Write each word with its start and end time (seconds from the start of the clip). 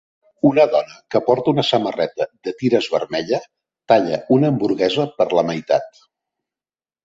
Una 0.49 0.63
dona 0.75 0.95
que 1.15 1.21
porta 1.27 1.51
una 1.51 1.65
samarreta 1.67 2.27
de 2.49 2.55
tires 2.63 2.89
vermella 2.95 3.43
talla 3.95 4.21
una 4.39 4.53
hamburguesa 4.55 5.09
per 5.21 5.33
la 5.41 5.49
meitat. 5.55 6.05